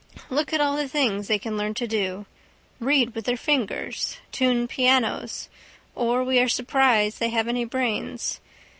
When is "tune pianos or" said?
4.31-6.23